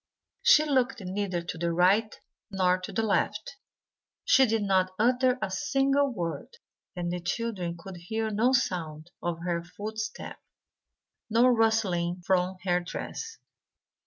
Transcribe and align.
She 0.41 0.65
looked 0.65 0.99
neither 1.01 1.43
to 1.43 1.59
the 1.59 1.71
right 1.71 2.19
nor 2.49 2.79
to 2.79 2.91
the 2.91 3.03
left. 3.03 3.57
She 4.25 4.47
did 4.47 4.63
not 4.63 4.89
utter 4.97 5.37
a 5.43 5.51
single 5.51 6.09
word; 6.11 6.57
and 6.95 7.11
the 7.11 7.19
children 7.19 7.77
could 7.77 7.97
hear 7.97 8.31
no 8.31 8.51
sound 8.51 9.11
of 9.21 9.41
her 9.43 9.63
footstep, 9.63 10.39
no 11.29 11.45
rustling 11.47 12.23
from 12.25 12.57
her 12.65 12.79
dress. 12.79 13.37